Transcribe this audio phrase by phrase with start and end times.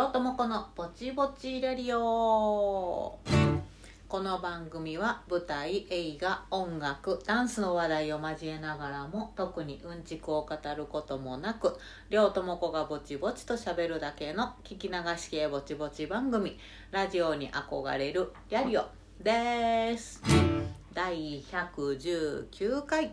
[0.00, 3.18] 両友子のぼちぼちレディオ。
[4.08, 11.76] この番組は舞台映画音楽ダンスの話題を交えながらも特にうんちくを語ることもなく
[12.08, 16.58] 両友子がぼちぼちと喋るだけの聞き流し系ぼちぼち番組
[16.92, 18.86] ラジオに憧れるやりオ
[19.22, 20.22] です。
[20.94, 23.12] 第119回。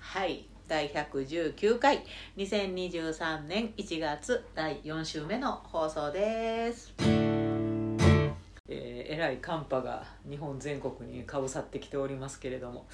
[0.00, 0.57] はい。
[0.68, 2.04] 第119回。
[2.36, 6.92] 2023年1月第4週目の放送です。
[8.68, 12.86] えー、えらい寒波が日本全国にかぶさってきておりますけれども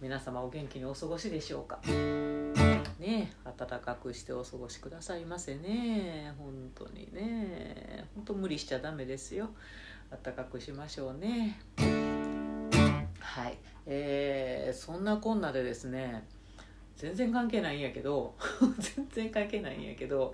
[0.00, 1.78] 皆様お元気にお過ごしでしょうか？
[2.98, 6.34] ね暖かくしてお過ごしくださいませね。
[6.36, 8.04] 本当にね。
[8.16, 9.50] 本当無理しちゃダメですよ。
[10.24, 11.60] 暖かくしましょうね。
[13.20, 13.56] はい。
[13.86, 16.24] えー、そんなこんなでですね
[17.02, 18.32] 全然関係ないんやけど
[18.78, 20.32] 全然関係ないんやけど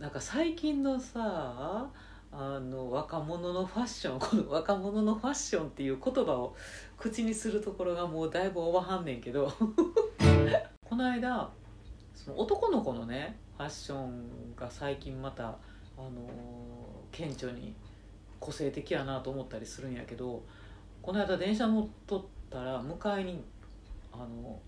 [0.00, 1.88] なんか最近のさ
[2.32, 6.56] あの若者のファッションこの 若者のファッションっていう言葉を
[6.96, 9.48] 口にするところがもうだいぶおばはんねんけど
[10.82, 11.48] この間
[12.12, 16.28] その男の子のねファッションが最近また、あの
[17.12, 17.74] 顕著に
[18.40, 20.42] 個性的やなと思ったりするんやけど
[21.02, 23.44] この間電車乗っとったら向かいに
[24.12, 24.60] あの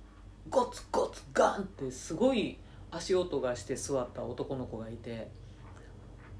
[0.48, 2.58] ゴツゴツガンってすごい
[2.90, 5.30] 足音がして座った男の子がいて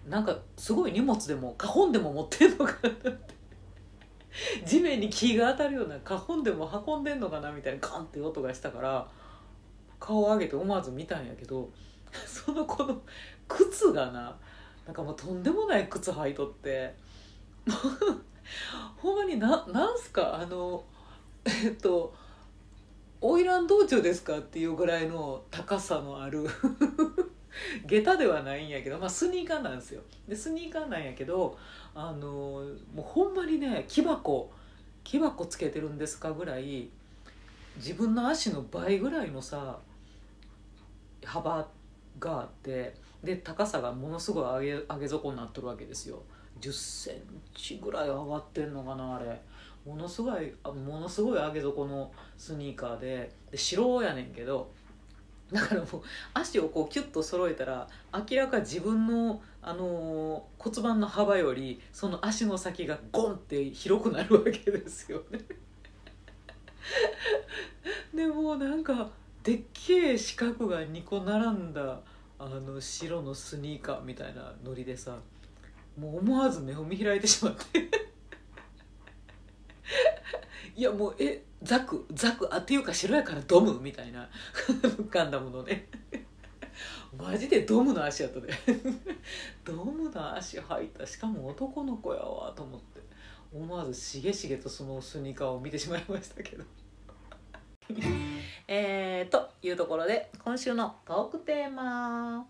[0.09, 3.41] なんかすごい荷物でも花本でも持ってんのかなって。
[4.65, 9.09] 地面に木が当たるような花本でも運んでんのかなみたいなガンって音がしたから
[9.99, 11.71] 顔を上げて思わず見たんやけど
[12.27, 13.01] その子の
[13.49, 14.37] 靴がな
[14.87, 16.95] なんかもうとんでもない靴履いとって
[18.97, 20.85] ほんまにななんすかあの
[21.45, 22.15] えっと
[23.21, 24.39] 花魁道場ですか？
[24.39, 26.47] っていうぐらいの高さのある
[27.87, 30.01] 下駄ではないんやけど、まあ、スニーカーなんですよ。
[30.27, 31.59] でスニーカーなんやけど
[31.95, 32.65] あの
[32.95, 34.51] もうほんまにね木箱
[35.05, 36.89] 木箱つけてるんですかぐらい
[37.77, 39.79] 自分の足の倍ぐらいのさ
[41.25, 41.69] 幅
[42.19, 46.23] があってで高さがものすごい上げ上げ底になってるわけですよ。
[46.61, 46.69] 1
[47.11, 49.41] 0ンチぐらい上がってんのかなあれ。
[49.87, 54.71] ものすごいものすごい上げ底のスニーカーでで白やねんけど
[55.53, 56.03] だからもう
[56.33, 65.41] 足をこうキュッと揃えたら明らか自分の、あのー、骨盤の幅よりその足の先がゴンって広くなるわけですよね。
[68.15, 69.11] でもなんか
[69.43, 72.01] でっけえ四角が2個並んだ
[72.39, 75.19] あの白のスニーカーみたいなノリでさ
[75.99, 78.10] もう思わず目を見開いてしまって。
[80.77, 84.29] いやもうえザクザクあっていうか白やからドムみたいな。
[85.11, 85.89] ガンダムのね。
[87.17, 88.53] マジでドムの足やったで。
[89.65, 91.07] ドムの足履いた。
[91.07, 93.01] しかも男の子やわと思って。
[93.53, 96.65] 思わずしげしげとそのスニーカーを見てしまいましたけど。
[98.69, 102.47] えーというところで今週のトークテーマ。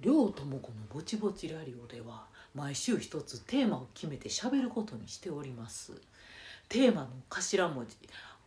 [0.00, 5.92] 両友子のぼちぼちラリオでは毎週一つテーマを決めて喋ることにしております。
[6.70, 7.96] テーマの頭文字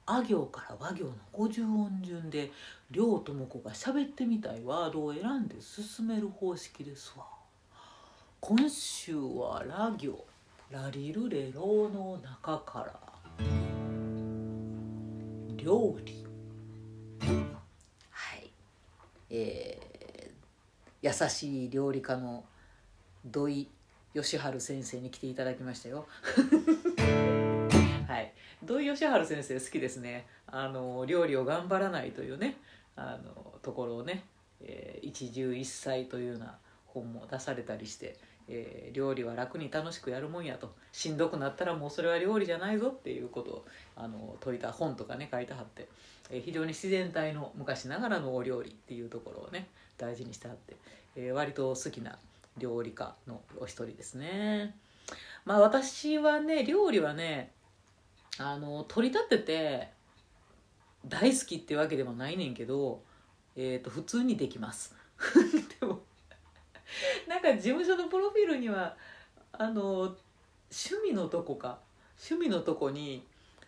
[0.08, 2.52] あ行から和行の50音順で
[2.90, 7.26] 両友子が喋ってみたいワードを選んで進める方式ですわ。
[8.42, 10.26] 今週はラ行
[10.72, 13.00] ラリルレローの中から。
[15.56, 16.26] 料理。
[18.10, 18.50] はい。
[19.30, 22.44] えー、優しい料理家の
[23.26, 23.68] 土井
[24.14, 26.08] 義治先生に来ていただきましたよ。
[28.08, 28.34] はい。
[28.64, 30.26] 土井義治先生好きですね？
[30.48, 32.58] あの料理を頑張らないというね
[32.96, 34.24] あのところをね、
[34.62, 36.58] えー、一汁一菜というような
[36.88, 38.18] 本も出されたりして、
[38.48, 40.74] えー、料理は楽に楽しくやるもんやと。
[40.92, 45.88] しんどくなったらもうそれは料理じゃないぞっていうことをあの説いた本とかね書いてはって、
[46.32, 49.68] えー、非常に自然体の昔ながらのお料理っていうところをね
[50.00, 50.76] 大事にしてはって、
[51.16, 52.18] えー、割と好きな
[52.60, 54.76] 料理家のお一人ですね。
[55.46, 57.52] まあ私はね料理はね
[58.38, 59.90] あの取り立てて
[61.06, 63.02] 大好きってわけでもないねんけど、
[63.56, 64.96] えーと、普通にできます。
[65.80, 66.02] でも
[67.28, 68.96] なんか事務所のプロフィールには
[69.52, 70.16] あの趣
[71.04, 71.80] 味のとこか
[72.18, 73.26] 趣味のとこに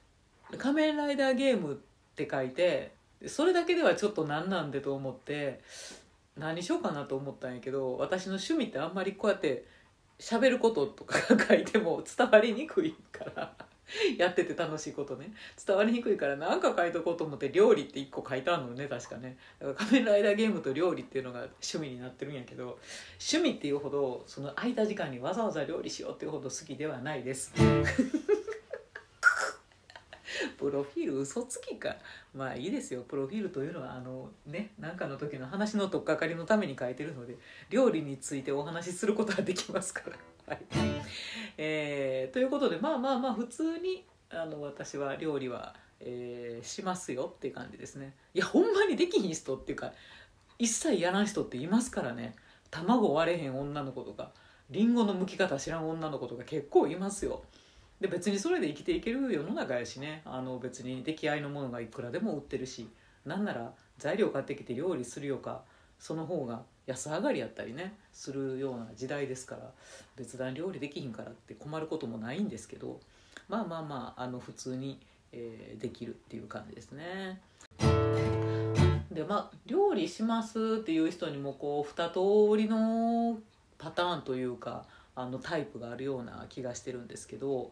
[0.57, 1.77] 「仮面ライダーゲーム」っ
[2.15, 2.93] て書いて
[3.27, 5.61] それだけではちょっと何なんでと思って
[6.41, 9.65] 何しようかなと思ったんやけど私の趣味ってあんまりこうやって
[10.19, 13.55] 喋ることとか 書いても伝わりにくいから
[14.17, 15.33] やってて楽しいことね。
[15.65, 19.37] 伝わりにくいから何か書いとこうと思って料理って1個書いてあるのね確かね。
[19.59, 22.79] だから仮面ライダーゲームと料理っていうのが趣味になってるんやけど
[23.19, 27.53] 趣味っていうほどその空いた時間にわざわざ料理しようっていうほど好きではないです。
[30.57, 31.95] プロフィール嘘つきか
[32.33, 37.37] まあいいですよプロフィールというのはあのね何かの時の話の取っかかりのために書いてるので
[37.69, 40.17] 料理についてお話しすることができますから。
[40.47, 40.61] はい
[41.57, 48.13] えーということでまあまあまあ普通にあの私は料理は、えーしますよっていう感じですね。
[48.33, 49.93] いやほんまにできひん人っていうか
[50.57, 52.35] 一切やらん人っていますからね
[52.69, 54.31] 卵割れへん女の子とか
[54.69, 57.43] りんごの剥き方知らん女の子とか結構いますよ。
[58.01, 62.89] で別にそれで生きていける世の中やしねあの別に出来合いのものがいくらでも売ってるし
[63.25, 65.61] なんなら材料買ってきて料理するよか
[65.99, 69.69] その方が安上がりやったりねするような時代ですから
[70.15, 72.99] 別段料理できひんからって困ることもないんですけど
[73.47, 74.99] まあまあまああの普通に、
[75.31, 77.39] えーできるっていう感じですね。
[79.11, 82.19] でまあ料理しますっていう人にもこう二通
[82.57, 83.37] りの
[83.77, 84.85] パターンというか
[85.15, 87.71] あのタイプがあるような気がしてるんですけど、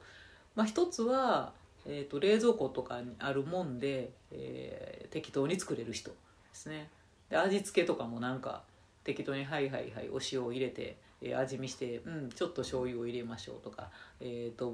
[0.55, 1.53] まあ、一つは、
[1.85, 6.15] えー、と冷蔵庫とかにあるもんで、えー適当に作れる人で
[6.53, 6.87] すね。
[7.29, 8.61] で味付けとかもなんか
[9.03, 13.89] 適当に「はいはいはいお塩を入れて、えー味見してうんちょっと醤油を入れましょう」とか、
[14.19, 14.73] えー、と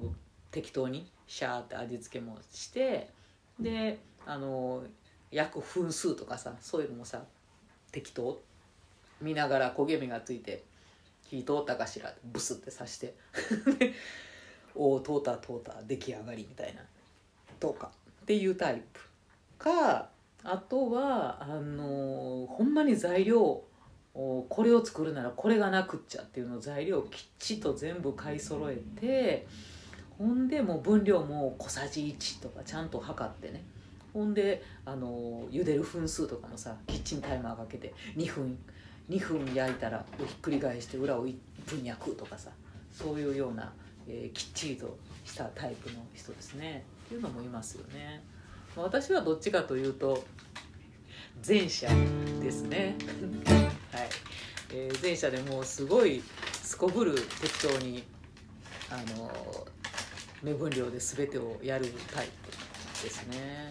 [0.51, 3.09] 適当にシャーって味付けもして
[3.59, 4.83] であの
[5.31, 7.23] 焼く分数とかさそういうのもさ
[7.91, 8.41] 適当
[9.21, 10.63] 見ながら焦げ目がついて
[11.35, 12.13] 火通ったかしら。
[12.23, 13.15] ブスって刺して。
[14.75, 16.81] おお通った通った出来上がりみたいな。
[17.59, 17.91] とか。
[18.23, 18.99] っていうタイプ。
[19.57, 20.09] か
[20.43, 23.63] あとはあのほんまに材料
[24.13, 29.47] これを作るならこれがなくっちゃっていうのを材料をきっちと全部買い揃えて
[30.17, 33.63] ほんでもう分量も小さじ1とかちゃんと測ってね。
[34.13, 38.57] ほんであの茹でる分数とかもさキッチンタイマーかけて2分。
[39.09, 41.35] 2分焼いたらひっくり返して裏を1
[41.65, 42.49] 分焼くとかさ
[42.91, 43.71] そういうような、
[44.07, 48.23] えーきっちりとしたタイプの人ですねっていうのもいますよね。
[48.75, 50.23] ま私はどっちかというと
[51.45, 51.87] 前者
[52.41, 52.95] ですね。
[53.91, 54.09] はい、
[54.71, 56.23] えー前者でもうすごい
[56.63, 58.03] すこぶる適当に
[58.89, 59.67] あの
[60.41, 63.69] 目分量で全てをやるタイプですね。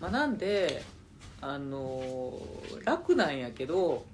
[0.00, 0.82] まあ、なんで
[1.40, 2.40] あの
[2.84, 4.04] 楽なんやけど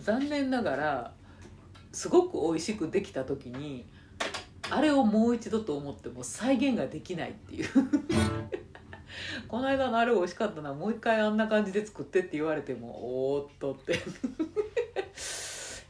[0.00, 1.12] 残念ながら
[1.92, 3.86] すごく美味しくできた時に
[4.70, 7.68] あれをもう一度と思っても再現ができないっていう。
[9.48, 12.88] この間のあれ美味しかったなもう一回あんな感じで作ってって言われても
[13.34, 13.98] おーっとって。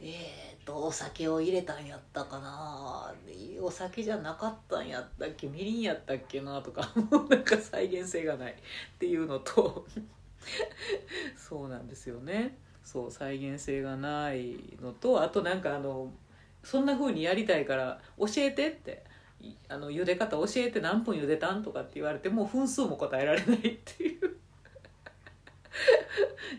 [0.01, 3.13] えーっとお酒を入れたんやったかな。
[3.61, 8.55] お酒じゃなかったんやったっけみりんやったっけなとか もうなんか再現性がないっ
[8.97, 9.85] ていうのと。
[11.35, 12.57] そうなんですよね。
[12.91, 16.11] そう再現性がないのとあとなんかあの
[16.63, 19.03] そんな風にやりたいから教えてって
[19.67, 24.35] あの茹で方教えて何分茹でたんとかって言われてもう分数も答えられないっていう。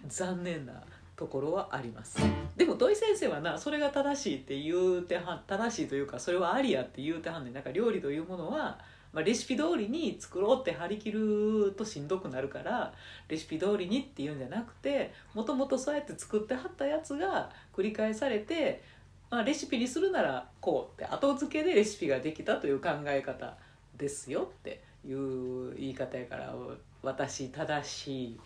[0.07, 0.81] 残念な
[1.17, 2.17] ところはあります。
[2.57, 7.55] でも土井先生はなそれが正しいって言うてはん正しいというかそれはありやって言うてはんねん。
[7.55, 8.79] なんか料理というものは、
[9.13, 12.95] まあ、レシピ通りに作ろうって張り切るとしんどくなるから
[13.29, 18.83] レシピ通りにっていうんじゃなくてもともとそうやって作ってはったやつが繰り返されて、
[19.31, 23.57] まあ、レシピにするならこうって後付けでレシピができたという考え方
[23.97, 26.55] ですよっていう言い方やから
[27.03, 28.39] 私正しい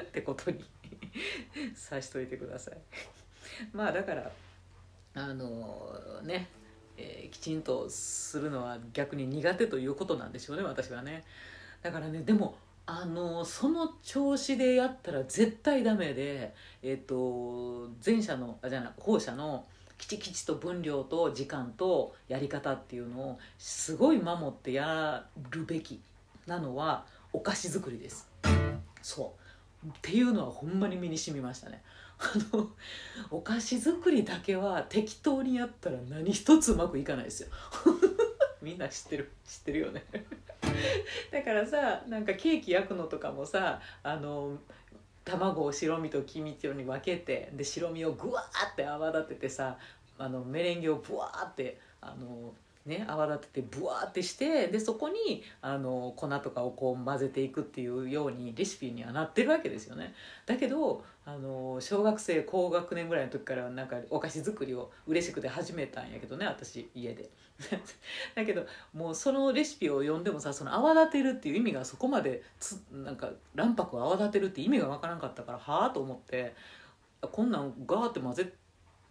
[0.00, 0.64] ってことに
[1.74, 2.78] さしといてください。
[3.72, 4.30] まあだから
[5.14, 6.48] あのね、
[6.96, 11.24] えーきちんとするのは逆に苦手ということなんでしょうね私はね。
[11.82, 19.64] だからねでもあのその調子でやったら絶対ダメでえっ、と前者のあじゃない後者の
[19.98, 26.00] きちきちと分量と時間とやり方っていうのをすごい守ってやるべき
[26.46, 28.28] なのはお菓子作りです。
[29.02, 29.34] そ
[29.84, 31.82] うっていうのはほんまに身に染みましたね。
[32.18, 32.70] あの
[33.30, 37.48] お菓子作りだけは適当にやったら何一つうまくいかないですよ。
[38.62, 40.04] みんな知ってる知ってるよね。
[41.30, 44.58] だからさなんかケーキ焼くのとかもさあの
[45.24, 49.78] 卵を白身と黄身とに分けてで白身をぐわーって泡立ててさ
[50.18, 52.54] あのメレンゲをブワーってあの
[52.86, 60.14] ね、泡立ててブワーってしてでそこにあの粉とかをこう混ぜていくっていうようにレシピにはなってるわけですよね。
[60.46, 67.28] だけどあの小学生高学年ぐらいの時からなんかお菓子作りを嬉しくて始めたんやけどね私家で。
[68.36, 76.54] だけどもうそのレシピを読んでもさその泡立てるっていう意味がそこまでつなんか卵白を泡立てるって意味が分からんかったからはあと思って
[77.20, 78.52] こんなんガーって混ぜ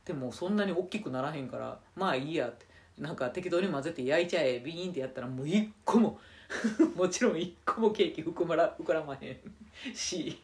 [0.05, 2.67] てもそんなに大きくならへんからまあいいやって
[2.98, 6.20] なんか適当に混ぜて焼いちゃえビーンってやったらもう一個も
[6.96, 10.38] もちろん一個もケーキ膨ら膨らまへんし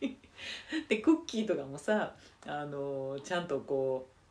[0.89, 2.15] でクッキーとかもさ
[2.45, 4.21] あのちゃんとこう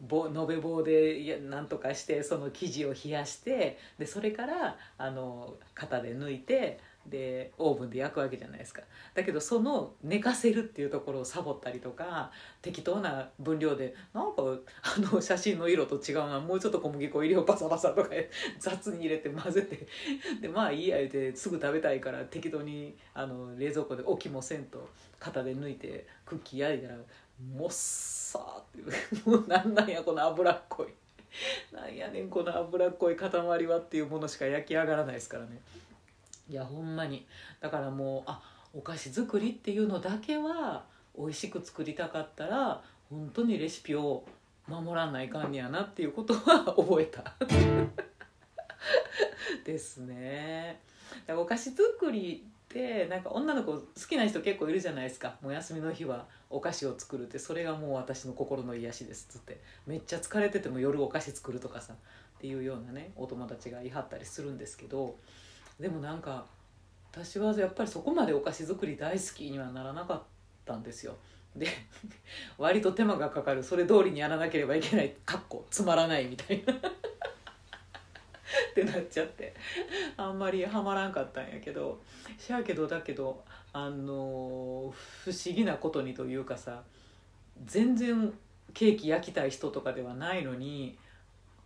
[0.00, 8.82] 棒延べ棒でいやなんとかしてその生地を冷やしてでそれからあの型で抜いてでオーブンで焼くわけじゃないですか
[9.14, 12.30] だけどその寝かせるっていうところをサボったりとか
[12.62, 14.42] 適当な分量でなんか
[14.82, 18.10] あの写真の色と違うなもうちょっと小麦粉入れようパサパサとか
[18.58, 19.86] 雑に入れて混ぜて
[20.40, 24.88] でまあいいや言うてすぐ食べたいから適当にあの冷蔵庫で置きもせんと
[25.20, 26.96] 型で抜いてクッキー焼いたら
[27.56, 30.86] もっさーってもうなんなんやこの脂っこい
[31.74, 33.30] なんやねんこの脂っこい塊
[33.66, 35.60] はっていうものしか焼き上がらないですからね。
[36.48, 37.26] いやほんまに。
[37.60, 38.42] だからもうあ
[38.74, 40.84] お菓子作りっていうのだけは
[41.16, 44.24] 美味しく作りたかったら本当にレシピを
[44.68, 47.34] 守らないかんにやなっていうことは 覚えた。
[49.64, 50.80] ですね。
[51.26, 55.36] だからお菓子作りってなんか女の子好きな人結構いるじゃないですか。
[55.40, 59.60] もう休みの日はお菓子を作るってそれがもう私の心の癒しですっつって。
[59.86, 65.18] めっちゃ疲れてても夜お菓子作るとかさっていうようなねお友達がいはったりするんですけど
[65.78, 66.44] でもなんか
[67.12, 70.22] 私はやっぱりそこまでお菓子作り大好きにはならなかっ
[70.64, 71.14] たんですよ。
[71.54, 71.66] で
[72.58, 73.62] 割と手間がかかる。
[73.62, 75.10] それ通りにやらなければいけない。
[75.24, 76.72] かっこつまらないみたいな。
[76.72, 76.76] っ
[78.74, 79.54] てなっちゃって。
[80.16, 82.00] あんまりハマらんかったんやけど。
[82.38, 83.42] しやけどだけど
[83.72, 84.92] あの
[85.24, 86.82] 不思議なことにというかさ
[87.64, 88.32] 全然
[88.74, 90.98] ケーキ焼きたい人とかではないのに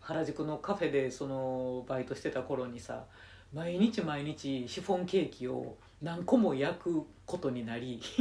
[0.00, 3.04] 原宿のカフェでそのバイトしてた頃にさ
[3.52, 8.00] 毎日毎日シフォンケーキを何個も焼くことになり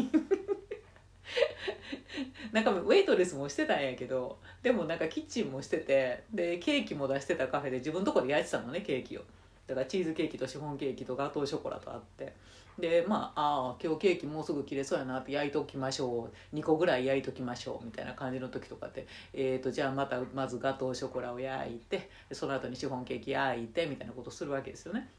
[2.52, 9.22] なんかウェイトレスもしてたんやけどでもなんかキッチンもしててでケーキも出してたカフェで自分のとこで焼いてたのねケーキを。
[9.68, 12.34] だからチーズケーキとシフォンケーキとガトーショコラとあって。
[12.80, 16.56] でまああ今日ケーキもうすぐ切れそうやなって焼いときましょう。
[16.56, 25.10] 2個ぐらい焼いときましょうみたいな感じの時とかってえーとじゃあまたまずガトーショコラを焼いてその後にシフォンケーキ焼いてみたいなことするわけですよね。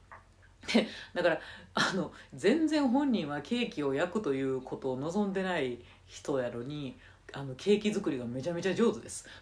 [0.67, 1.41] で だから
[1.75, 6.97] あの全然本人はケーキを焼くということを望んでない人やのに
[7.33, 9.27] あのケーキ作りがめちゃめちゃ上手です。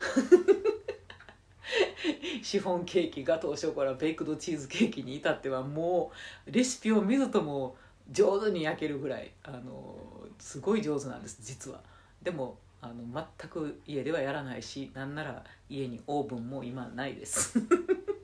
[2.42, 6.12] シフォンケーキガトーショコラベイクドチーズケーキに至ってはも
[6.46, 7.76] うレシピを見ずとも
[8.10, 9.96] 上手に焼けるぐらいあの
[10.38, 11.80] すごい上手なんです実は。
[12.22, 17.58] でもあの全く家ではやらないしなんなら家にオーブンも今ないです。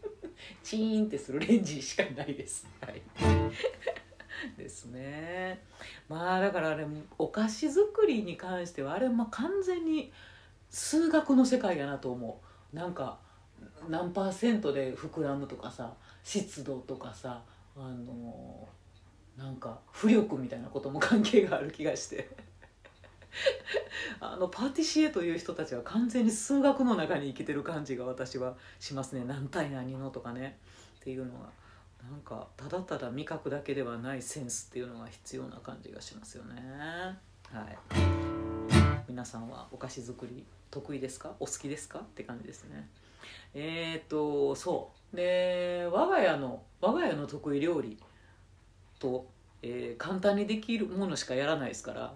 [0.63, 2.67] チーンってするレンジしかないです。
[2.81, 3.03] はい。
[4.59, 5.63] ですね。
[6.09, 6.87] まあだからあれ
[7.19, 10.13] お菓子作りに関してはあれまあ完全に
[10.71, 12.41] 数学の世界やなと思
[12.73, 12.77] う。
[12.77, 13.19] なんか
[13.89, 17.43] 何パーセントで膨らむとかさ湿度とかさ
[17.77, 18.69] あの
[19.37, 22.29] なんか浮力みたいなことも関係がある気がして。
[24.21, 29.25] あのパティシエという人たちは完全に数学の中に生きてる感じが私はしますね。
[29.27, 30.59] 何対何のとかね。
[31.01, 31.51] っていうのが
[32.11, 36.63] なんかただただ味覚だけではないセンスっていうのが必要な感じがしますよね。
[37.53, 37.79] はい。
[39.09, 41.33] 皆さんはお菓子作り得意ですか？
[41.41, 41.99] お好きですか？
[41.99, 42.89] って感じですね。
[43.55, 45.17] えっ、とそう。
[45.17, 47.99] で我が家の我が家の得意料理
[48.99, 49.27] と
[49.67, 52.15] えー、簡単にできるものしかやらないですから。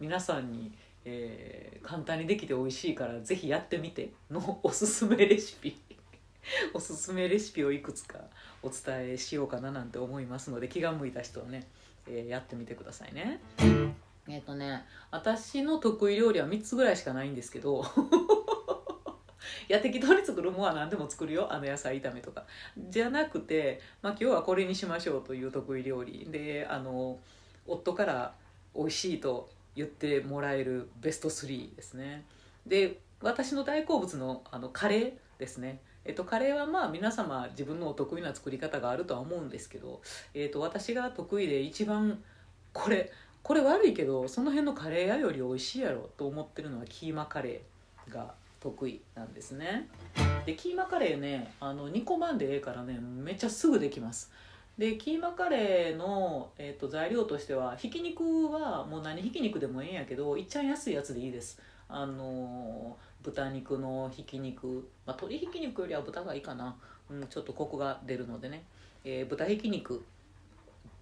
[0.00, 0.72] 皆さんに、
[1.04, 5.76] えー、簡単にできて美味しいから是非やってみての おすすめレシピ。
[6.72, 8.18] おすすめレシピをいくつか
[8.62, 11.66] お伝えしようかななんて思いますので気が向いた人はね、
[12.06, 13.40] えー、やってみてくださいね。
[14.30, 17.82] えっ、とね私の得意料理は3つぐらいしかないんですけど
[19.68, 21.50] い や適当に作るもんは何でも作るよ。
[21.50, 22.44] あの野菜炒めとか。
[22.90, 26.26] じゃなくて、まあ、今日はこれにしましょうという得意料理。
[26.30, 27.18] であの
[27.66, 28.34] 夫から
[28.74, 29.48] 美味しいと
[29.78, 32.24] 言ってもらえるベスト3ですね。
[32.66, 35.80] で私の大好物のあのカレーですね。
[36.04, 40.00] えっと、カレーはまあ皆様自分のお得意な作り方があるとは思うんですけど、
[40.34, 42.22] えっと、私が得意で一番
[42.72, 49.88] これこれ悪いけどその辺のカレー屋より美味しいやろと思ってるのはキーマカレーが得意なんですね。
[50.44, 54.32] でキーマカレーねあの煮込まんでええからねめっちゃすぐできます。
[54.78, 61.60] でキーマカレーの、えーと、材料としてはひき肉はもう何ひき肉でもええんやけどいっちゃん安いやつでいいです。
[61.88, 66.76] あの豚肉のひき肉、まあ、鶏ひき肉よりは豚がいいかな、
[67.10, 68.62] うん、ちょっとコクが出るのでね、
[69.04, 70.04] えー、豚ひき肉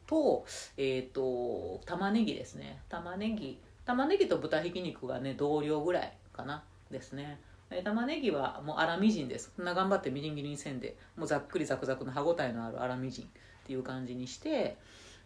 [0.06, 2.80] と,、えーと、玉ねぎですね。
[2.88, 3.58] 玉ねぎ。
[3.84, 6.62] 玉ねぎと豚ひき肉がね同量ぐらいかな。
[6.90, 7.40] ですね。
[7.84, 9.52] 玉ねぎはもう粗みじんです。
[9.56, 13.28] そんな頑張ってみじん切りにせんでもうざっくりザクザクの歯ごたえのある粗みじん。
[13.66, 14.76] っていう感じにして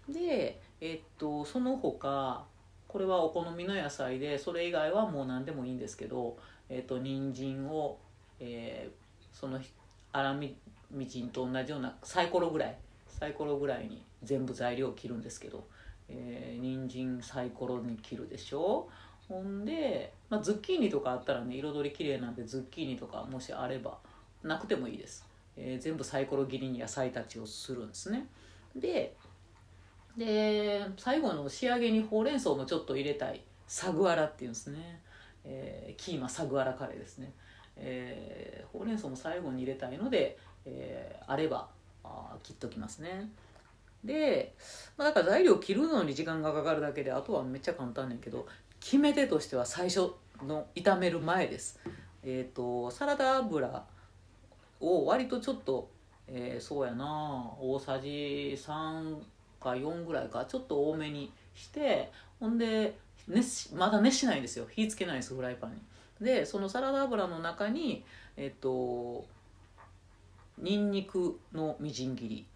[0.08, 2.42] でえっとその他
[2.88, 6.38] これはお好みの野菜でそれ以外はもう何でもいいんですけど
[6.70, 7.98] えっと人参を、
[8.40, 9.60] えー、その
[10.10, 10.56] 粗み
[10.90, 15.66] みじんと同じようなサイコロぐらいサイコロぐらいに全部材料を切るんですけど、
[16.08, 18.88] えー、人参サイコロに切るでしょ？
[19.28, 23.98] ほんで、まあ、ズッキーニとかあったらね彩り綺麗なんでズッキーニとかもしあれば
[24.42, 25.24] なくてもいいです、
[25.56, 28.26] えー、全部サイコロ切りに野菜たちをするんですね。
[28.74, 29.14] で
[30.16, 35.00] で最後の仕上げにほうれん草もちょっと入れたいサグアラっていうんですね、
[35.44, 37.32] えー、キーマサグアラカレーですね、
[37.76, 41.68] えー、ほうれん草も最後に入れたいので、えー、あれば
[42.02, 43.30] あ切っときますね。
[44.04, 44.54] で、
[44.96, 48.46] まあ、だから材料切るのに時間がかかるだけであとはめっちゃ簡単ねんけど
[48.80, 50.12] 決め手としては最初
[50.46, 51.78] の炒める前です。
[52.22, 53.84] えっ、ー、とサラダ油
[54.80, 55.90] を割とちょっと、
[56.26, 59.16] えー、そうやな大さじ3
[59.60, 62.96] か4ぐらいかちょっと多めにしてほんで
[63.28, 64.66] 熱まだ熱しないんですよ。
[64.70, 65.80] 火つけないですフライパンに。
[66.20, 68.04] でそのサラダ油の中に
[68.36, 69.24] えっと
[70.58, 72.46] にんにくのみじん切り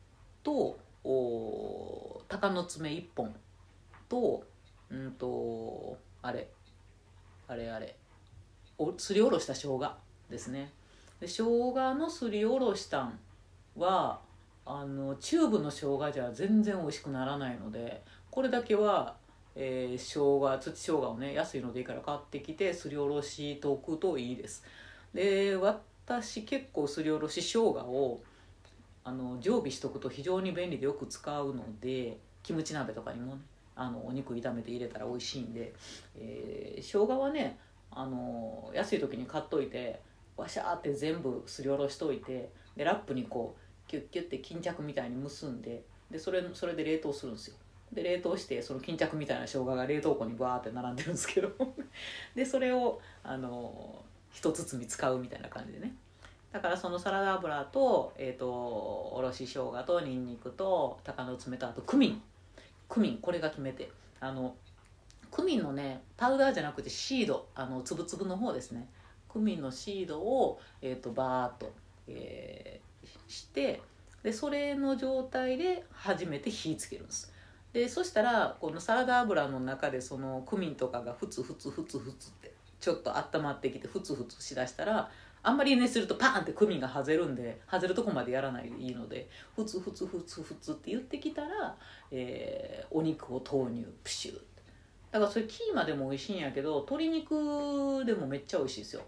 [0.43, 3.35] とお鷹の爪1本
[4.09, 4.45] と
[4.91, 6.49] うんとあれ
[7.47, 7.97] あれあれ。
[8.77, 9.93] おすりおろした生姜
[10.29, 10.73] ですね。
[11.25, 13.19] で生姜のすりおろしたん
[13.79, 14.21] は
[14.67, 19.15] あのチューブの生姜じゃ全然美味しくならないのでこれだけは、
[19.57, 24.65] えー、生姜土生姜をね安いのでいいから買ってきてすりおろしておくといいです。
[25.15, 28.23] で私結構すりおろし生姜を
[29.03, 33.41] あの常備しとくと非常に便利でよく使うのでキムチ鍋とかにもね
[33.77, 35.73] あのお肉炒めて入れたら美味しいんで、
[36.19, 37.59] えー、生姜はね
[37.91, 40.01] あの安い時に買っといて
[40.37, 47.57] ワシャーって全部すりおろしといてでラップにこうキュッキュッて巾着みたいに結んででそれそれで冷凍するんですよ。
[47.93, 51.51] で冷凍してその巾着みたいな生姜が冷凍庫にバーって並んでるんですけど。
[52.35, 55.95] でそれをあの一包み使うみたいな感じでね。
[56.53, 62.23] だからそのサラダ油と,、えーと、おろし生姜とにんにくと鷹の爪とあとクミン。
[62.89, 64.55] クミンこれが決めてあの
[65.31, 68.89] クミンのねパウダーじゃなくてシードあのつぶつぶの方ですね。
[69.35, 71.75] クミンのシードを、えーと、バーッと、
[72.07, 73.83] えー、して
[74.23, 77.35] でそれの状態で初めて火つけるんです。
[77.73, 85.11] でそしたらこのサラダ油の中でそのクミンとかがふつふつふつふつってちょっと温まってきてふつふつしだしたら
[85.43, 91.75] あんまり熱するとパーンってクミンが外れるんで外るとこまでやらないでいいのでふつふつふつふつって言ってきたら、
[92.13, 94.39] えー、お肉を投入プシュー
[95.11, 99.03] だからそれキーマでも美味しいんやけど鶏肉でもめっちゃ美味しいですよ。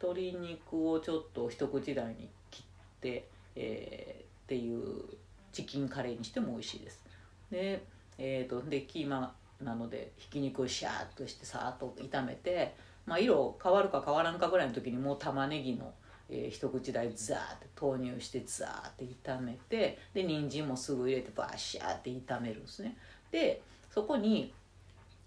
[0.00, 5.04] 鶏肉をちょっと一口大に切って、えー、っていう
[5.52, 7.04] チキンカレーにしても美味しいです。
[7.50, 7.82] で,、
[8.18, 12.74] えーと、でキーマなのでひき肉をシャーッとしてさーっと炒めて
[13.08, 15.94] まあ、色変わるか変わらんかぐらいの時にもう玉ねぎの、
[16.28, 22.96] えー、一口大ザーって投入してザーって炒めてで人参もすぐ入れてバッシャーって炒めるんですね。
[23.32, 24.52] でそこに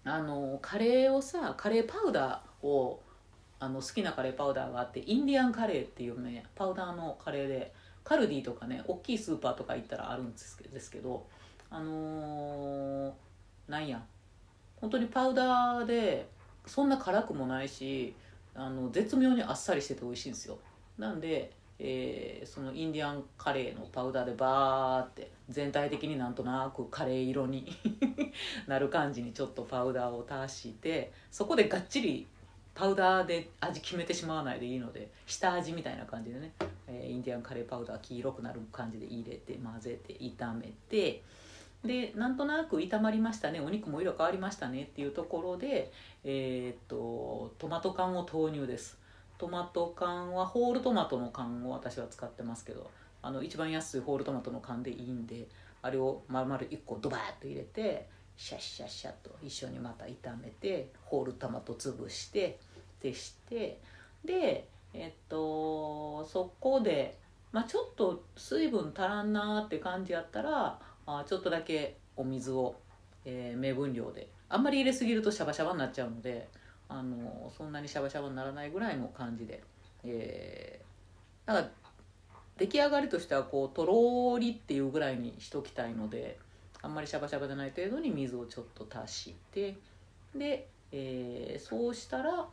[0.04, 3.02] あのカレーをさカレーパウダーを
[3.62, 7.72] あの好きなカレーパウダーがあってインディアンカレーっていうねパウダーのカレーで
[8.02, 10.38] カルディとかね大きいスーパーとか行ったらあるんで
[10.80, 11.24] すけど
[11.70, 13.12] あのー、
[13.68, 14.02] なんや
[14.80, 16.28] 本当にパウダーで
[16.66, 18.16] そんな辛くもないし
[18.56, 20.58] あの絶妙にあっさりしてて美味しいんですよ。
[20.98, 27.72] なんで、えー、そのインディアンカレーのパウダーでバーって全体的になんとなくカレー色に
[28.66, 32.26] なる感じにちょっとパウダーを足してそこでがっちり
[32.74, 36.52] パウダーで味決めてしまわないでいいので下味みたいな感じでね、
[36.88, 41.22] えー、インディアンカレーパウダー黄色くなる感じで入れて混ぜて炒めて
[41.84, 45.92] でなんとなく炒まりましたねお肉も色変わりましたねっていうところで、
[46.24, 48.98] えー、っとトマト缶を投入です。
[49.38, 52.88] トマト缶はホールトマトの缶を私は使ってますけど
[53.22, 55.48] あの一番安いホールトマトの缶でいいんで
[55.82, 58.08] あれを丸々1個ドバーッと入れて
[58.42, 62.58] シャッシャッシャッと一緒にまた炒めてホールトマト潰して
[63.00, 63.78] でして
[64.24, 67.16] でえっとそこで、
[67.52, 70.76] まあ、ちょっと水分足らんなーって感じやったら
[71.06, 72.74] あちょっとだけお水を、
[73.24, 76.48] えー、目分量であんまり入れすぎるとシャバシャバになっちゃうので
[76.88, 79.62] あのそんなにシャバシャバにならないぐらいの感じで、
[80.02, 81.68] えー、だか
[82.58, 86.40] 出来上がりとしてはこうとろりっていうぐらいにしときたいので
[86.82, 89.76] あんまりシャバシャバでない程度に水をちょっと足して
[90.34, 92.46] で、えー、そうしたら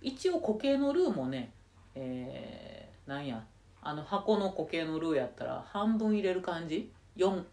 [0.00, 1.52] 一応固形のルーもね、
[1.94, 3.44] えー、なんや
[3.82, 7.44] あの箱の固形のルーやったら半分入れる感じ？4,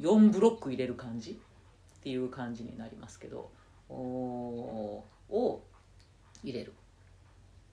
[0.00, 1.40] 4ブロック入れる感じ？
[2.00, 3.50] っていう感じになりますけど
[3.88, 5.02] を
[6.42, 6.72] 入れる。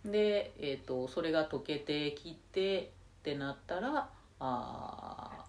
[0.05, 5.40] で、えーと、それが溶けてきてってなったらあ、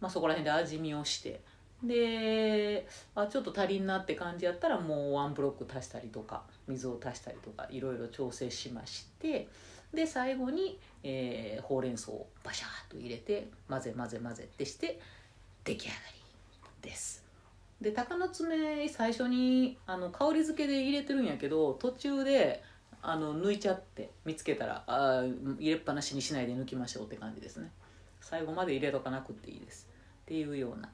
[0.00, 1.40] まあ、そこら辺で味見をして
[1.82, 9.48] であちょっと足りんなって感じやったらもうワンブロック足したりとか水を足したりとかいろいろ調整しまして
[9.94, 15.00] で最後に、えー、ほうれん草をバシャーと入れて混ぜ混ぜ混ぜってして
[15.64, 15.96] 出来上が
[16.82, 17.24] りです。
[17.80, 22.62] で鷹の爪最初にあの香り付けで入れてるんやけど途中で
[23.02, 25.24] あの抜いちゃって見つけたらあ
[25.58, 27.70] 入れっぱなしにしないで抜きましょうって感じですね
[28.20, 29.88] 最後まで入れとかなくていいです
[30.30, 30.88] っていうような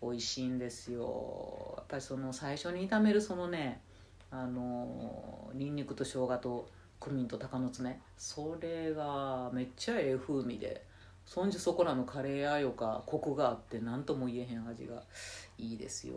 [0.00, 1.74] 美味しいんですよ。
[1.76, 3.80] やっぱりその最初に炒めるそのね
[4.30, 6.68] あのにんにくと生姜と
[7.00, 7.98] クミンと鷹の爪。
[8.16, 10.84] それがめっちゃええ風味で
[11.26, 15.02] そんじそこらのカレーあよかコクがあって何とも言えへん味が
[15.58, 16.14] いいですよ。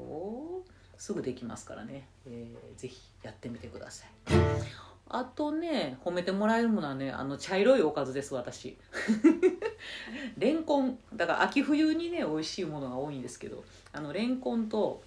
[1.00, 4.91] すぐできますからね、えー、ぜひやってみてください。
[5.16, 8.78] あとね褒めてもらえるものはねあの茶色いおかずです私。
[10.38, 10.98] レンコン。
[11.14, 15.04] だから秋冬にね美味しいものが多いんですけどあのレンコンと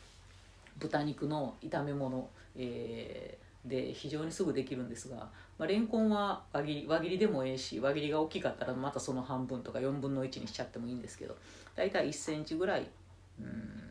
[0.78, 11.36] 豚肉の炒め物、えー、で非常にすぐできるんですがまあ、レンコンは輪切り輪切りでもええし輪切りが大きかったらまたその半分とか4分の1にしちゃってもいいんですけど
[11.76, 12.86] 大体1センチぐらい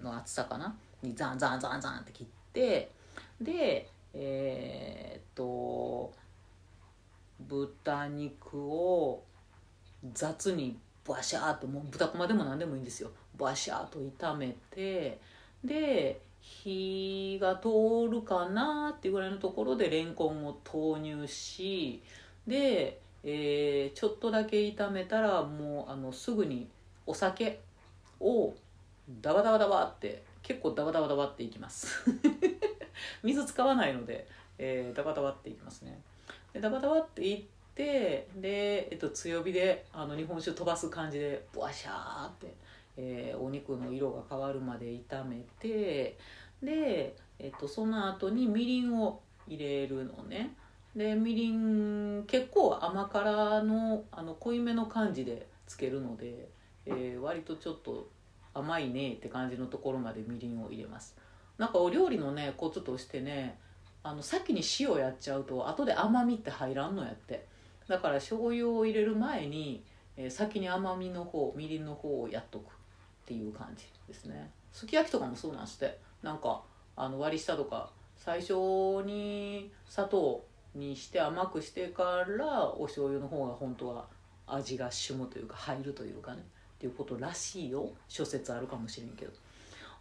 [0.03, 0.75] の厚さかな？
[1.01, 2.91] にザンザンザンザンって切って
[3.41, 6.13] でえー、っと
[7.67, 9.23] 豚肉を
[10.13, 13.11] 雑にバシャーともう豚こまでも何でもいいんですよ。
[13.37, 15.19] バシャーと炒めて
[15.63, 22.03] で火が通るかなっていうぐらいのところでレンコンを投入し
[22.45, 26.67] で、えー、ちょっとだけ炒めたらもうあのすぐに
[27.05, 27.61] お酒
[28.19, 28.53] を
[29.21, 32.03] ダバダバダバって結構ダバダバダバっていきます。
[33.23, 36.01] 水使わないので、えー、ダバダバっていきますね。
[36.53, 37.43] でダバダバっていっ
[37.75, 42.53] てで、えっと、強火であの日本酒飛ばす感じでブワシャーって
[42.97, 46.17] えー、お肉の色が変わるまで炒めて
[46.61, 50.55] で、えっと、その後にみりんを入れるのね。
[50.95, 56.49] でみりん結構甘辛のあの濃いめの感じでつけるので、
[56.85, 58.09] えー、割とちょっと
[58.53, 61.17] 甘いねって感じのところまでみりんを入れます。
[61.57, 63.57] なんかお料理のねコツとしてね
[64.03, 67.45] あの先に塩やっちゃうと後で甘みって入らんのやって。
[67.87, 69.83] だから醤油を入れる前に、
[70.15, 72.65] えー、先に甘みの方みりんの方をやっとくっ
[73.25, 74.51] ていう感じですね。
[74.71, 76.61] すき焼きとかもそうなんしてなんか
[76.95, 78.53] あの割り下とか最初
[79.05, 80.43] に砂糖
[80.75, 84.05] にして甘くしてからお醤油の方が本当は
[84.47, 86.43] 味がしむというか入るというかね。
[86.75, 87.89] っていうことらしいよ。
[88.09, 89.31] 諸説あるかもしれんけど。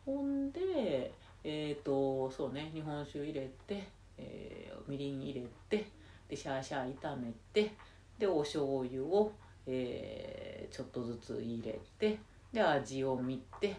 [0.04, 1.12] ほんで
[1.44, 3.86] えっ、ー、とそうね日本酒入れて、
[4.18, 5.86] えー、みりん入れて
[6.28, 7.72] でシャーシャー炒めて
[8.18, 9.32] でお醤油を、
[9.66, 12.18] えー、ちょっとずつ入れて
[12.52, 13.76] で味を見て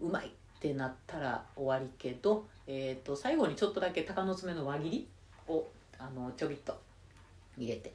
[0.00, 5.08] うまいってなったら終わりけど、えーと、最後にちょっとだけ鷹の爪の輪切り
[5.48, 5.66] を
[5.98, 6.76] あのちょびっと
[7.56, 7.92] 入れて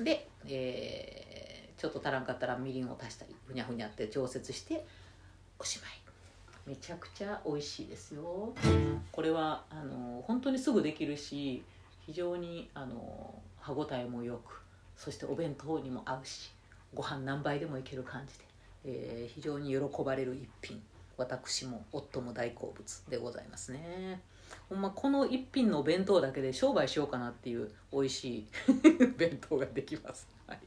[0.00, 4.84] で、えー、ちょっと足らんかったらみりんを足したりふにゃふにゃって調節して
[5.58, 6.07] おしまい。
[6.68, 8.52] めちゃくちゃ美味しいですよ。
[9.10, 11.64] これはあの本当にすぐできるし
[12.04, 14.60] 非常にあの歯ごたえもよく
[14.94, 16.52] そしてお弁当にも合うし
[16.92, 18.44] ご飯何杯でもいける感じで
[18.84, 20.82] えー、非常に喜ばれる一品。
[21.16, 24.20] 私も夫も大好物でございますね。
[24.68, 28.46] ほんまこの一品の弁当だけで商売しようかなっていう美味しい
[29.18, 30.58] 弁当ができます、はい、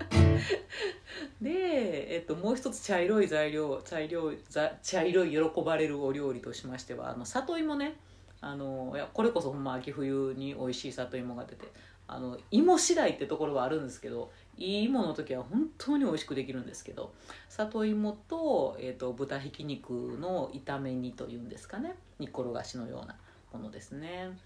[1.40, 4.38] で、えっと、もう一つ茶色い材料茶色い
[4.82, 7.96] 茶色い喜ばれるお料理としましてはあの里芋ね
[8.40, 11.68] あのいやこれこそほんま秋冬に美味しい里芋が出て
[12.06, 17.12] あの芋次第ってところはあるんですけどいい芋の時は本当に美味しくできるんですけど
[17.48, 23.16] 里芋と,、えーと、豚ひき肉の炒め煮というんですかね煮っころがしのような
[23.52, 24.36] ものですね。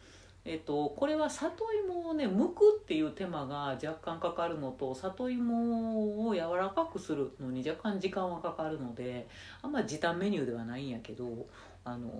[0.50, 9.28] えっと、これは里芋をね剥くっていう手間が若干かかるのと里芋を柔らかくするのに若干時間はかかるので
[9.60, 11.46] あんま時短メニューではないんやけど
[11.84, 12.10] あの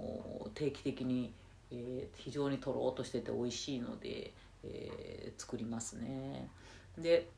[0.55, 1.33] 定期的に、
[1.71, 6.51] えー、非常にとろうとしてて美味しいので、えー、作りますね。
[6.99, 7.31] で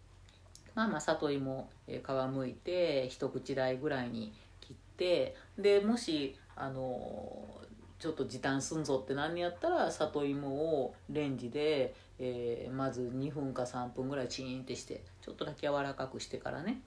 [0.74, 7.60] まあまあ里芋、えー、皮むいて一口大ぐらいに切ってでもしあの
[8.00, 16.80] ちょっと時短すんぞって何やったら里芋をレンジで、えー、まず2分か3分ぐらいチーンってしてちょっとだけ柔らかくしてからね、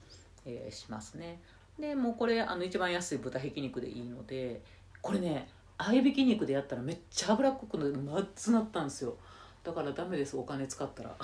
[0.44, 1.40] えー、しますね。
[1.78, 4.60] でもうこれあの一番安い豚ひき肉でいいので
[5.00, 5.48] これね
[5.78, 9.16] 合いびき肉でやったらめっちゃ脂っこくなっつなったんですよ。
[9.62, 11.16] だからダメですお金使ったら。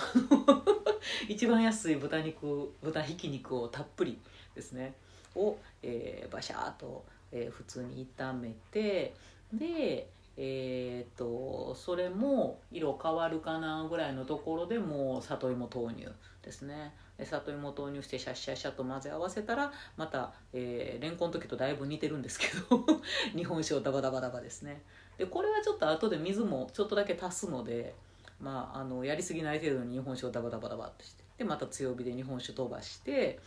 [1.28, 4.20] 一番安い豚肉豚ひき肉をたっぷり
[4.54, 4.94] ですね。
[5.34, 9.14] を、えー、バシャーと、えー、普通に炒めて
[9.52, 10.08] で
[10.42, 16.10] えーと、それも色変わるかなぐらいのところでもう里芋投入
[16.42, 16.94] ですね。
[17.22, 22.82] 里芋投入してシャッシャッシャッと混ぜ合わせたらまた、えー、レンコンの時とだいぶ似てるんですけど
[23.36, 24.82] 日本酒をダバダバダバですね。
[25.18, 27.94] でこれはちょっと後で水もちょっとだけ足すので
[28.40, 33.38] まあ、あのやりすぎない程度に日本酒をダバダバダバっとしてでまた強火で日本酒飛ばして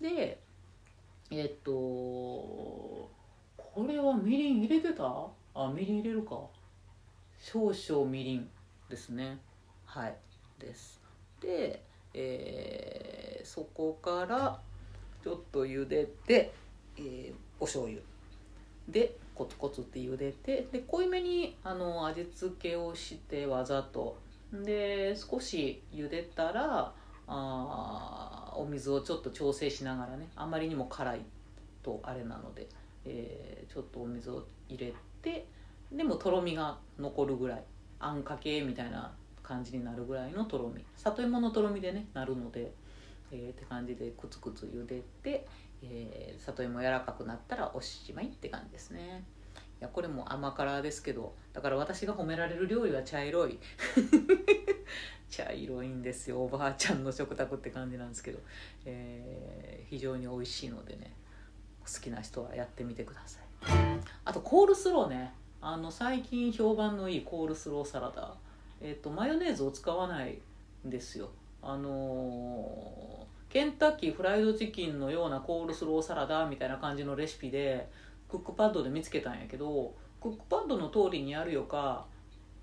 [0.00, 0.40] で
[1.30, 3.10] えっとこ
[3.86, 5.04] れはみりん入れてた？
[5.54, 6.40] あみりん入れるか。
[7.40, 8.48] 少々みりん
[8.88, 9.38] ですね。
[9.84, 10.16] はい。
[10.58, 11.00] です。
[11.40, 11.82] で、
[12.14, 14.60] えー、そこから
[15.22, 16.52] ちょっと茹でて、
[16.96, 18.00] えー、お醤油。
[18.88, 24.16] でコツコツって茹でてで濃いめにあの味付けをしてわざと。
[24.52, 26.92] で少し茹でたら
[27.26, 30.28] あお水をちょっと調整しながらね。
[30.34, 31.20] あまりにも辛い
[31.82, 32.66] とあれなので、
[33.04, 35.46] えー、ちょっとお水を入れて
[35.92, 37.64] でもとろみが残るぐらい。
[38.00, 40.84] あんかけみたいな感じになるぐらいのとろみ。
[40.96, 42.72] 里芋のとろみでねなるので、
[43.32, 45.46] えー、って感じでくつくつ茹でて、
[45.82, 49.24] えー、里芋柔らかくなったらおしまいって感じですね。
[49.80, 53.58] いやこれも甘辛ですけどだから私が褒められる料理は茶色い。
[55.28, 56.42] 茶色いんですよ。
[56.44, 58.38] おばあちゃんの食卓って感じなんですけど、
[58.84, 61.12] えー、非常に美味しいのでね
[61.80, 63.47] 好きな人はやってみてください。
[64.24, 65.32] あとコールスローね。
[65.60, 68.32] あの最近評判のいいコールスローサラダ、
[68.80, 70.38] えーと、マヨネーズを使わない
[70.86, 71.30] んですよ。
[71.62, 77.88] あのー、ケンタッキーフライドチキンのようなコールスローサラダみたいな感じのレシピで
[78.28, 82.06] クックパッドで見つけたんやけどクックパッドの通りにやるよか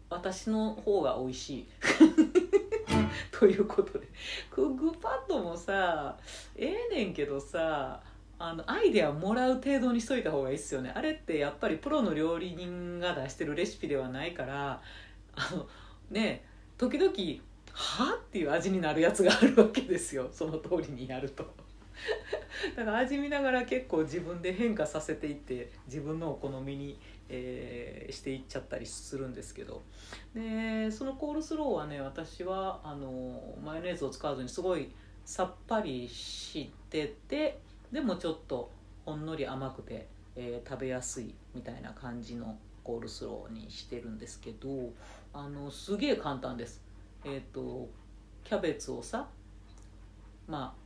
[0.10, 1.68] 私の方が美味しい。
[3.38, 4.08] ということで。
[4.50, 6.18] クックパッドもさ
[6.56, 8.02] ええねんけどさ
[8.48, 14.82] あのアイデアもらう程度にしといた方がいいっすよねあれってやっぱりプロの料理人が出してるレシピではないから
[15.36, 15.68] あの
[16.12, 16.46] ね
[16.78, 17.12] 時々
[17.74, 21.46] 「は?」っていう味になるやつがあるわけですよその通りにやると。
[22.76, 29.82] だから味見ながら結構自分で変化させていって自分のお好みに、えー、していっちゃったりするんですけど
[30.34, 34.92] でそのコールスローはね私はあのマヨネーズを使わずにすごい
[35.24, 37.60] さっぱりしてて
[37.96, 38.70] でもちょっと
[39.06, 44.92] ほんのり甘くて、えー、食べやすいみたいな感じのコールスローにしてるんですけど
[45.32, 46.84] あのすげえ簡単です。
[47.24, 47.88] えっ、ー、と
[48.44, 49.30] キャベツをさ
[50.46, 50.82] まあ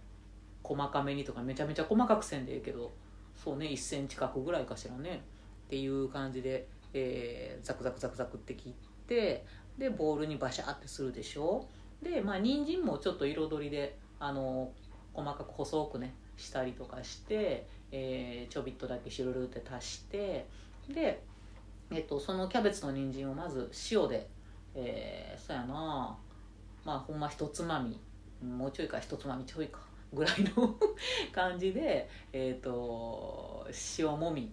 [0.61, 2.91] 細かめにとかめちゃめちゃ細かくせんでええけど
[3.35, 5.23] そうね1センチ角ぐらいかしらね
[5.65, 8.73] っていう感じで、えー、ザクザクザクザクって切っ
[9.07, 9.43] て
[9.79, 11.65] でボウルにバシャってするでしょ。
[12.03, 14.71] でまあ人参もちょっと彩りであの
[15.11, 20.45] 細かく細くねしたりとかして、えー、ちょびっとだけシュルルって足して
[20.89, 21.21] で、
[21.91, 24.27] えっと、そのキャベツの人参をまず塩で、
[24.75, 26.17] えー、そうやな
[26.85, 27.99] まあほんま一つまみ
[28.47, 29.79] もうちょいか一つまみちょいか
[30.13, 30.75] ぐらいの
[31.31, 34.51] 感じで、えーと、塩もみ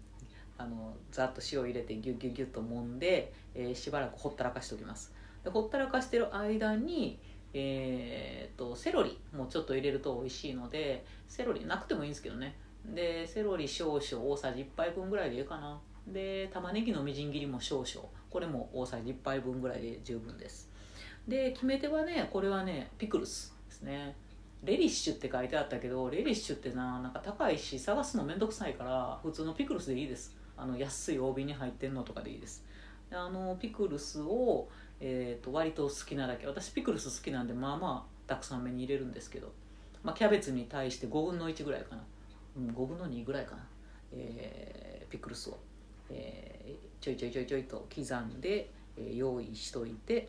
[0.59, 5.13] あのざっと塩入れてギュッギュッギュッと揉んで、えー、しばらくほったらかしておきます。
[5.45, 7.19] でほったらかしてる間に
[7.59, 12.57] えーと、セロリもちょっと入れると美味しいのでセロリなくてもいいんですけどね。
[12.85, 15.81] でセロリ少々大さじ1杯分ぐらいでいいかな。
[16.07, 18.09] で玉ねぎのみじん切りも少々。
[18.31, 20.71] これも大さじ1杯分ぐらいで十分です。
[21.27, 24.15] で決め手はねこれはねピクルスですね。
[24.63, 30.37] レリッシュって書いてあったけどレリッシュってななんか高いし探すのめんどくさいから普通のピクルスでいいです。
[30.57, 32.65] あの安い大瓶に入ってんのとかでいいです。
[33.13, 34.69] あのピクルスを、
[35.01, 39.53] えーと、割と好きなだけ私ピクルス好きなんでまあまあたくさん目に入れるんですけど、
[40.03, 42.03] まあ、キャベツに対して5分の1ぐらいかな、
[42.57, 43.67] うん、5分の2ぐらいかな、
[44.13, 45.59] えー、ピクルスを、
[46.11, 50.29] えー、ちょいちょいちょいちょいと刻んで、えー、用意しといて。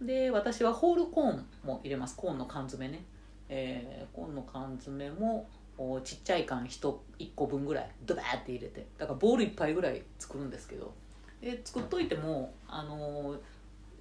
[0.00, 2.14] で私はホールコーンも入れます。
[2.14, 3.04] コーンの缶詰ね、
[3.48, 8.86] えーコーンの缶詰もおちっちゃい缶 1, 1個分ぐらいドバーって入れて。
[8.96, 10.92] だからボール1杯ぐらい作るんですけど。
[11.40, 13.36] で作っといてもあの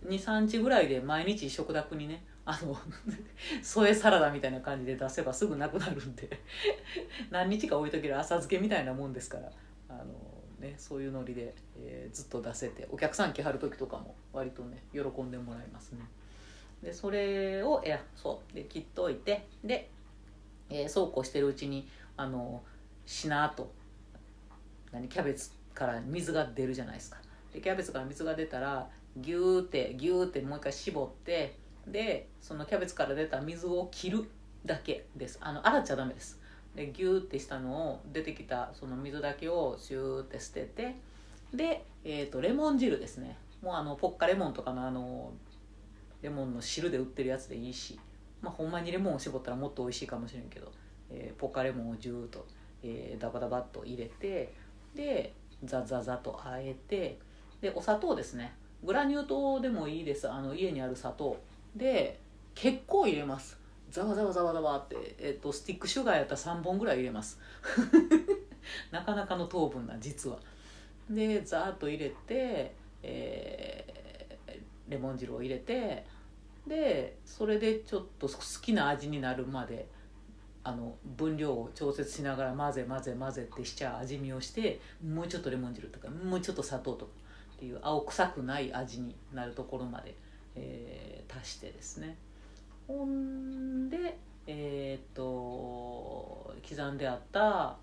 [0.05, 2.77] 23日ぐらいで毎日食卓にねあの
[3.61, 6.29] 添えサラダみたいな感じで出せばすぐなくなるんで
[7.29, 9.51] 何日か置いとける浅漬けみたいなもんですから
[9.89, 10.05] あの、
[10.59, 16.05] ね、そういうノリで、えーずっと出せてお客さん来はる時とかも割とね喜んでもらいますね。
[16.81, 19.89] でそれをいやそうで切っといてで、
[20.69, 22.63] えーそうこうしてるうちにあの
[23.05, 23.73] しなと
[24.91, 27.17] 何キャベツから水が出るじゃないですか。
[27.53, 28.89] でキャベツから水が出たら
[29.21, 31.55] ギューってギューってもう一回絞って
[31.87, 34.25] でそのキャベツから出た水を切る
[34.65, 35.39] だけです。
[35.41, 36.39] あの洗っちゃダメです。
[36.75, 40.95] でギューってしたのを出てきたその水だけをシューって捨てて
[41.53, 43.37] で、えー、とレモン汁ですね。
[43.61, 45.31] もうあのポッカレモンとかのあの
[46.21, 47.99] レモンの汁で売ってるやつでいいし。
[48.41, 50.71] まあほんまにレモンを絞ったらもっと美味しいかもしれんけど、
[51.09, 52.45] えーポッカレモンをジューッと、
[52.83, 54.53] えーダバダバっと入れて
[54.93, 57.17] でザザザとあえて
[57.61, 58.53] でお砂糖ですね。
[58.87, 60.31] グラニュー糖でもいいです。
[60.31, 61.37] あの家にある砂糖。
[61.75, 62.19] で
[62.55, 63.59] 結構入れます。
[63.91, 67.39] ザワザワザワザワって、えっとスティックシュガーやったら3本ぐらい入れます。
[68.91, 70.39] なかなかの糖分な実は。
[71.09, 72.73] でザーッと入れて、
[73.03, 73.97] えー
[74.89, 76.05] レモン汁を入れて
[76.65, 79.87] でそれでちょっと好きな味になるまで
[80.63, 87.11] あの分量を調節しながら混ぜ混ぜ混ぜってしちゃ味見をしてもうちょっとレモン汁とかもうちょっと砂糖とか。
[87.57, 90.15] っていう青臭くない味になるところまで、
[90.55, 92.15] えー足してですね。
[92.87, 94.17] ほんで
[94.47, 97.75] えーっと刻んであった、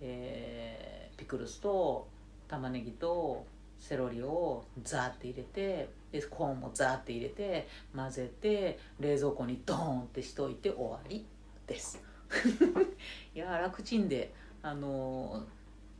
[0.00, 2.06] えーピクルスと
[2.46, 3.44] 玉ねぎと
[3.78, 11.26] セロリをザーって入れてでコーンもザーって入れて混ぜて冷蔵庫にドーンってしといて終わり
[11.66, 12.00] です。
[13.34, 15.58] いや楽ちんであのー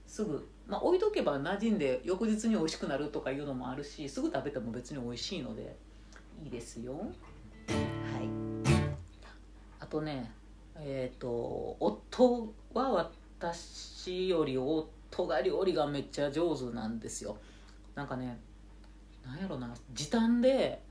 [0.09, 5.75] すぐ、まあ、置いとけば馴染んで翌日に美味しくなるとかいうのもあるしすぐ食べても別に美味しいので
[6.45, 6.93] いいですよ。
[6.93, 7.09] はい。
[9.81, 10.31] あとね
[10.77, 17.39] えっ、と夫は私より夫が料理がめっちゃ上手なんですよ。
[17.95, 18.39] なんかね
[19.25, 20.83] なんやろな時短で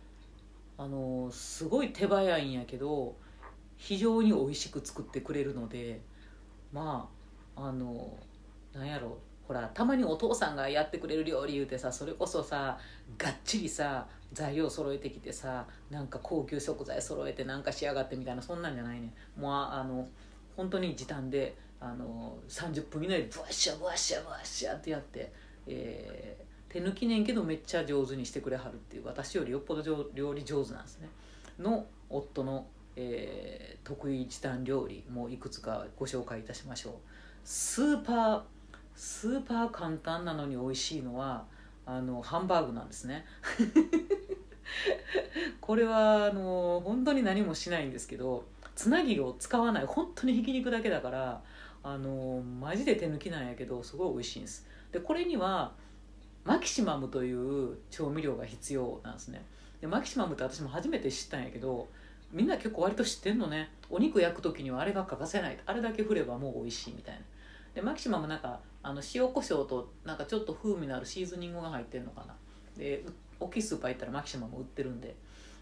[0.78, 3.16] あのすごい手早いんやけど
[3.78, 6.02] 非常に美味しく作ってくれるので
[6.74, 7.10] ま
[7.56, 8.18] ああの
[8.74, 12.78] なんやろほらたまにお父さんがやってくれる料理言うてさそれこそさ
[13.18, 20.08] がっちりさ材料揃えてきてさなんか高級食材揃えてなんか仕上がってみたいなそんなんじゃないねもうあの
[20.58, 25.32] 本当に時短であの30分以内でブワッシャブワッシャブワッシャってやって、
[25.68, 31.08] えー手抜きねんけどめっちゃ上手にしてくれはるっていう私よりよっぽど料理上手なんですね。
[31.58, 36.94] の夫の、えー得意時短料理もいくつかご紹介いたしましょう。
[37.46, 38.42] スーパー
[38.98, 41.46] スーパー簡単なのに美味しいのは
[41.86, 43.26] あのハンバーグなんですね。
[45.62, 49.86] これはあの本当に何もしないんですけどつなぎを使わない。
[49.86, 51.44] 本当にひき肉だけだから
[51.84, 54.68] あのマジで手抜きなんやけどすごい美味しいんです。
[54.92, 55.74] でこれには
[56.44, 59.46] マキシマムという調味料が必要なんですね。
[59.80, 61.88] でマキシマムって私も初めて知ったんやけど
[62.32, 63.70] みんな結構割と知ってんのね。
[63.92, 65.60] お肉焼く時にはあれが欠かせない。
[65.68, 67.22] あれだけ振ればもう美味しいみたいな。
[67.76, 72.34] でマキシマムなんかあの塩コショウとなんかちょっと風味のあるシーズニングが入ってるのかな。
[72.78, 73.04] で
[73.38, 75.14] 大きいスーパー行ったらマキシマム売ってるんで。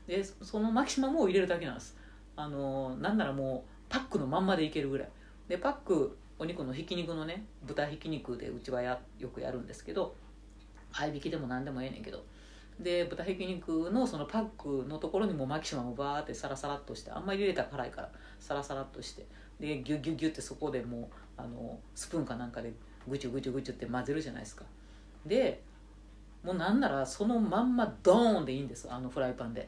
[0.05, 1.97] でそのマキシマムを入れるだけなんです。
[2.35, 5.09] あのなんならもうパックのまんまでいけるぐらい。
[5.47, 10.15] でパックお肉のひき肉のね豚ひき肉でうちはやよくやるんですけど
[10.93, 12.23] 合いびきでも何でもええねんけど。
[12.79, 19.25] で豚ひき肉のそのパックのところにもマキシマムバーってサラサラっとしてあんまり入れたら辛いからサラサラっとして。
[19.59, 22.73] でギュギュギュってそこでもうあのスプーンかなんかで
[23.07, 24.63] ぐちゅぐちゅぐちゅって混ぜるじゃないですか。
[25.25, 25.61] で
[26.43, 28.87] もうなんならそのまんまドーンでいいんです。
[28.91, 29.67] あのフライパンで。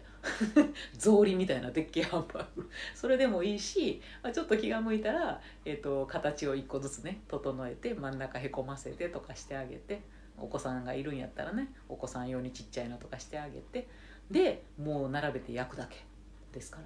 [0.97, 2.69] 草履みたいなでっけえハンバーグ。
[2.93, 10.01] それでもいいし、ちょっと気が向いたら、えー、と形を一個ずつね整えて真ん中へこませてとかしてあげて
[10.37, 13.87] お子さんがいるんやったらねお子さん用にちっちゃいのとかしてあげて
[14.29, 16.03] でもう並べて焼くだけ
[16.51, 16.83] ですから。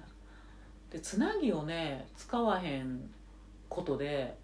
[0.90, 3.10] でつなぎをね使わへん
[3.68, 4.36] ことで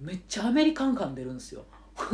[0.00, 1.64] めっちゃアメリカン感出るんですよ。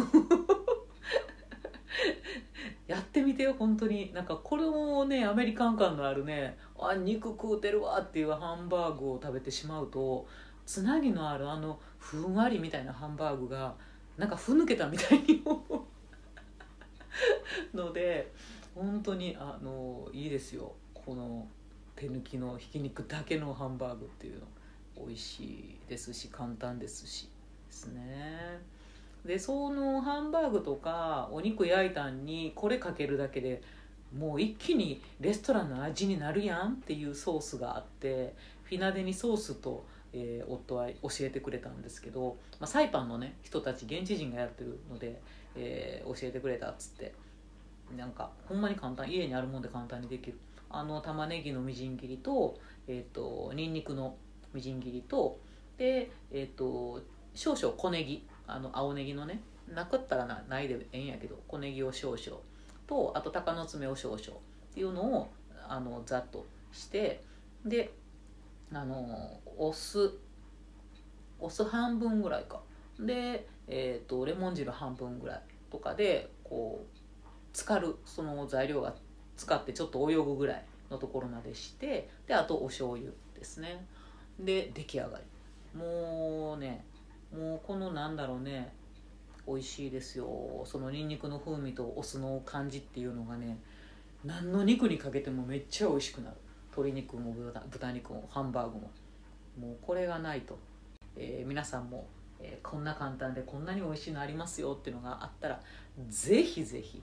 [2.86, 4.12] やってみてよ本当に。
[4.12, 6.58] なんかこれもねアメリカン感のあるね。
[6.78, 10.26] あ肉食うてるわっていうハンバーグを食べてしまうと
[10.66, 13.74] つなぎのあるあのふんわりみたいなハンバーグが
[14.16, 15.80] なんかふぬけたみたいに思う。
[17.76, 18.32] ので
[18.74, 20.74] 本当にあのいいですよ。
[20.94, 21.48] この
[21.96, 24.46] 手抜きのひき肉だけのハンバーグっていうの。
[24.96, 27.30] 美味しいですし簡単ですし。
[27.70, 28.60] ですね。
[29.24, 33.62] でそのハンバーグとかお肉焼いたんにこれかけるだけで
[34.16, 45.20] もう一気にレストランの味になるやんっていうソースがあってフィナデニソースと、えー、夫は教えてくれたんですけど、まあ、サイパンのね人たち現地人がやってるので、
[45.54, 47.12] えー、教えてくれたっつって
[47.96, 50.38] なんかほんまに簡単家にあるもんで簡単にできる。
[50.72, 52.56] あの玉ねぎのみじん切りと,、
[52.86, 54.14] えーと、にんにくの
[54.54, 55.40] みじん切りと
[55.76, 57.02] で、えーと、
[57.34, 59.40] 少々小ネギあの青ネギのね
[59.72, 62.40] なかったらなないでええんやけど小ネギを少々。
[62.86, 64.20] とあと鷹の爪を少々。
[64.20, 65.30] っていうのを
[65.68, 67.22] あのざっとして
[67.64, 67.92] で
[68.72, 70.12] あのお酢
[71.38, 72.60] お酢半分ぐらいか。
[72.98, 78.94] で、えーと、レモン汁半分ぐらいとかでこう浸かるその材料が
[79.36, 83.86] 使ってちょっと泳ぐぐらいのところまでしてであとお醤油ですね。
[84.38, 85.24] で出来上がり。
[85.78, 86.84] もうね
[87.32, 88.72] もうこのなんだろうね
[89.46, 93.58] 美味しいですよそのにんにくの風味とお酢の感じっていうのがね
[94.24, 96.36] 何の肉にかけてもめっちゃ美味しくなる。
[96.70, 97.34] 鶏肉も
[97.70, 98.90] 豚肉もハンバーグも。
[99.60, 100.58] もうこれがないと、
[101.16, 102.06] えー、皆さんも、
[102.38, 105.60] えー、こんな簡単でこんなに美味しいのありますよっていうのがあったら
[106.08, 107.02] ぜひぜひ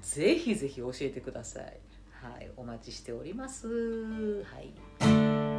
[0.00, 1.78] ぜひぜひ教えてください。
[2.10, 3.68] はいお待ちしております。
[4.42, 5.53] はい。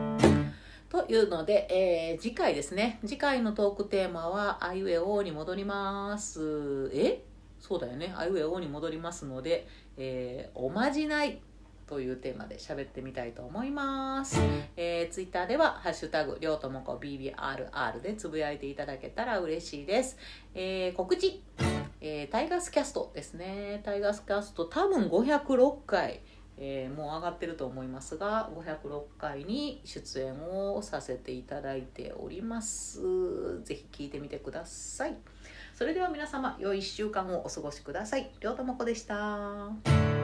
[0.96, 3.00] というので、えー、次回ですね。
[3.06, 6.89] 次回のトークテーマは、あいうえおに戻ります。
[6.93, 7.22] え？
[7.60, 8.14] そうだよね。
[8.16, 9.68] あいうえおに戻りますので、
[9.98, 11.41] えー、おまじない
[11.86, 14.39] というテーマで喋ってみたいと思います。
[14.78, 20.18] えー、ツイッターでは、ハッシュタグ、りょうともこ BBRR でつぶやいていただけたら嬉しいです。
[20.54, 21.43] えー、告知、
[22.00, 23.82] えー、タイガースキャストですね。
[23.84, 26.22] タイガースキャスト多分506回。
[26.58, 33.01] えー、もう上がってると思いますが506回に出演をさせていただいております。
[33.64, 35.16] 是非聞いてみてください。
[35.74, 38.32] それでは皆様良い1週間をお過ごしください。
[38.39, 40.14] 両智子でした。